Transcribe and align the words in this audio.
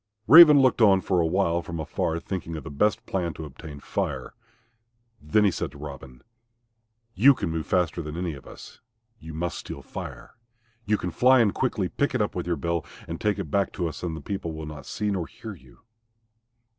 Raven 0.25 0.59
looked 0.61 0.81
on 0.81 0.99
for 1.01 1.21
a 1.21 1.27
while 1.27 1.61
from 1.61 1.79
afar 1.79 2.19
thinking 2.19 2.55
of 2.55 2.63
the 2.63 2.71
best 2.71 3.05
plan 3.05 3.35
to 3.35 3.45
obtain 3.45 3.79
Fire. 3.79 4.33
Then 5.21 5.45
he 5.45 5.51
said 5.51 5.73
to 5.73 5.77
Robin, 5.77 6.23
"You 7.13 7.35
can 7.35 7.51
move 7.51 7.67
faster 7.67 8.01
than 8.01 8.17
any 8.17 8.33
of 8.33 8.47
us. 8.47 8.79
You 9.19 9.35
must 9.35 9.59
steal 9.59 9.83
Fire. 9.83 10.33
You 10.85 10.97
can 10.97 11.11
fly 11.11 11.39
in 11.39 11.51
quickly, 11.51 11.87
pick 11.87 12.15
it 12.15 12.19
up 12.23 12.35
in 12.35 12.45
your 12.45 12.55
bill 12.55 12.83
and 13.07 13.21
take 13.21 13.37
it 13.37 13.51
back 13.51 13.71
to 13.73 13.87
us 13.87 14.01
and 14.01 14.17
the 14.17 14.21
people 14.21 14.53
will 14.53 14.65
not 14.65 14.87
see 14.87 15.11
nor 15.11 15.27
hear 15.27 15.53
you." 15.53 15.81